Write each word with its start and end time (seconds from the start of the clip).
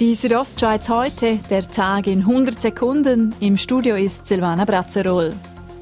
Die 0.00 0.16
Südostschweiz 0.16 0.88
heute, 0.88 1.38
der 1.48 1.62
Tag 1.62 2.08
in 2.08 2.18
100 2.18 2.60
Sekunden. 2.60 3.32
Im 3.38 3.56
Studio 3.56 3.94
ist 3.94 4.26
Silvana 4.26 4.64
Brazzerol. 4.64 5.34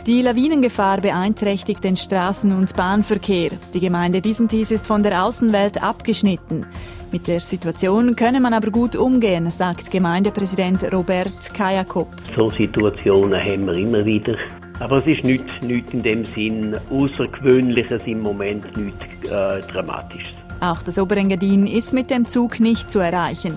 Die 0.07 0.21
Lawinengefahr 0.21 1.01
beeinträchtigt 1.01 1.83
den 1.83 1.97
Straßen- 1.97 2.55
und 2.55 2.77
Bahnverkehr. 2.77 3.53
Die 3.73 3.81
Gemeinde 3.81 4.21
Disentis 4.21 4.71
ist 4.71 4.87
von 4.87 5.03
der 5.03 5.25
Außenwelt 5.25 5.83
abgeschnitten. 5.83 6.67
Mit 7.11 7.27
der 7.27 7.41
Situation 7.41 8.15
könne 8.15 8.39
man 8.39 8.53
aber 8.53 8.71
gut 8.71 8.97
umgehen, 8.97 9.51
sagt 9.51 9.91
Gemeindepräsident 9.91 10.93
Robert 10.93 11.55
Kajakob. 11.55 12.09
So 12.37 12.51
Situationen 12.51 13.41
haben 13.41 13.65
wir 13.65 13.79
immer 13.79 14.05
wieder. 14.05 14.37
Aber 14.81 14.99
es 14.99 15.07
ist 15.07 15.25
nichts, 15.25 15.51
nichts 15.63 15.95
in 15.95 16.03
dem 16.03 16.25
Sinn 16.35 16.77
Außergewöhnliches 16.91 18.03
im 18.05 18.21
Moment, 18.21 18.77
nichts 18.77 19.05
äh, 19.25 19.63
Dramatisches. 19.73 20.35
Auch 20.61 20.83
das 20.83 20.99
Oberengadin 20.99 21.67
ist 21.67 21.95
mit 21.95 22.11
dem 22.11 22.29
Zug 22.29 22.61
nicht 22.61 22.91
zu 22.91 22.99
erreichen. 22.99 23.55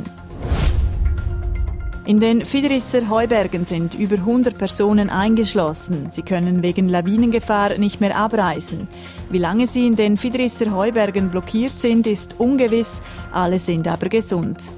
In 2.07 2.19
den 2.19 2.45
Fiderisser 2.45 3.09
Heubergen 3.09 3.65
sind 3.65 3.95
über 3.95 4.17
100 4.17 4.59
Personen 4.59 5.09
eingeschlossen. 5.09 6.09
Sie 6.11 6.21
können 6.21 6.61
wegen 6.61 6.87
Lawinengefahr 6.87 7.79
nicht 7.79 7.99
mehr 7.99 8.15
abreisen. 8.15 8.87
Wie 9.31 9.39
lange 9.39 9.65
sie 9.65 9.87
in 9.87 9.95
den 9.95 10.15
Fiderisser 10.15 10.71
Heubergen 10.71 11.31
blockiert 11.31 11.79
sind, 11.79 12.05
ist 12.05 12.39
ungewiss. 12.39 13.01
Alle 13.31 13.57
sind 13.57 13.87
aber 13.87 14.07
gesund. 14.07 14.71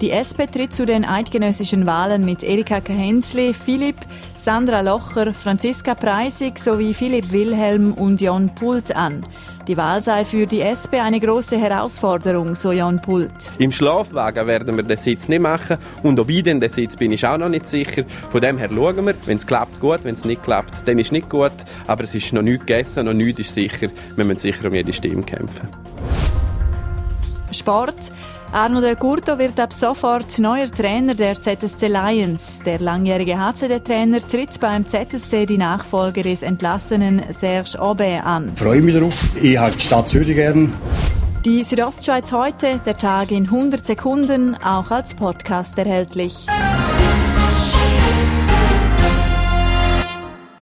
Die 0.00 0.12
SP 0.16 0.48
tritt 0.48 0.74
zu 0.74 0.86
den 0.86 1.04
eidgenössischen 1.04 1.84
Wahlen 1.84 2.24
mit 2.24 2.42
Erika 2.42 2.80
Kahenzli, 2.80 3.52
Philipp, 3.52 3.96
Sandra 4.34 4.80
Locher, 4.80 5.34
Franziska 5.34 5.94
Preisig 5.94 6.58
sowie 6.58 6.94
Philipp 6.94 7.30
Wilhelm 7.30 7.92
und 7.92 8.18
Jon 8.18 8.48
Pult 8.54 8.96
an. 8.96 9.20
Die 9.68 9.76
Wahl 9.76 10.02
sei 10.02 10.24
für 10.24 10.46
die 10.46 10.62
SP 10.64 11.04
eine 11.04 11.20
große 11.20 11.58
Herausforderung, 11.58 12.54
so 12.54 12.72
Jon 12.72 13.02
Pult. 13.02 13.30
Im 13.58 13.70
Schlafwagen 13.70 14.46
werden 14.46 14.74
wir 14.74 14.84
den 14.84 14.96
Sitz 14.96 15.28
nicht 15.28 15.42
machen 15.42 15.76
und 16.02 16.18
ob 16.18 16.30
ich 16.30 16.44
den 16.44 16.66
Sitz 16.66 16.96
bin 16.96 17.12
ich 17.12 17.26
auch 17.26 17.36
noch 17.36 17.50
nicht 17.50 17.66
sicher. 17.66 18.04
Von 18.32 18.40
dem 18.40 18.56
her 18.56 18.70
schauen 18.72 19.04
wir, 19.04 19.14
wenn 19.26 19.36
es 19.36 19.46
klappt, 19.46 19.80
gut, 19.80 20.02
wenn 20.04 20.14
es 20.14 20.24
nicht 20.24 20.42
klappt, 20.42 20.88
dann 20.88 20.98
ist 20.98 21.08
es 21.08 21.12
nicht 21.12 21.28
gut. 21.28 21.52
Aber 21.86 22.04
es 22.04 22.14
ist 22.14 22.32
noch 22.32 22.40
nichts 22.40 22.64
gegessen, 22.64 23.04
noch 23.04 23.12
nichts 23.12 23.40
ist 23.40 23.52
sicher. 23.52 23.88
Wir 24.16 24.24
müssen 24.24 24.38
sicher 24.38 24.66
um 24.66 24.72
jede 24.72 24.94
Stimme 24.94 25.22
kämpfen. 25.24 25.68
Sport. 27.52 27.96
Arno 28.52 28.80
Del 28.80 28.96
Curto 28.96 29.38
wird 29.38 29.60
ab 29.60 29.72
sofort 29.72 30.40
neuer 30.40 30.68
Trainer 30.68 31.14
der 31.14 31.40
ZSC 31.40 31.86
Lions. 31.86 32.58
Der 32.66 32.80
langjährige 32.80 33.38
HCD-Trainer 33.38 34.18
tritt 34.26 34.58
beim 34.58 34.88
ZSC 34.88 35.46
die 35.46 35.56
Nachfolge 35.56 36.24
des 36.24 36.42
entlassenen 36.42 37.22
Serge 37.32 37.78
Aubé 37.78 38.18
an. 38.18 38.50
Ich 38.52 38.60
freue 38.60 38.82
mich 38.82 38.94
darauf. 38.94 39.36
Ich 39.40 39.56
habe 39.56 39.70
die 39.76 39.80
Stadt 39.80 40.08
Zürich 40.08 40.34
gern. 40.34 40.72
Die 41.44 41.62
Südostschweiz 41.62 42.32
heute, 42.32 42.80
der 42.84 42.98
Tag 42.98 43.30
in 43.30 43.44
100 43.44 43.86
Sekunden, 43.86 44.56
auch 44.56 44.90
als 44.90 45.14
Podcast 45.14 45.78
erhältlich. 45.78 46.34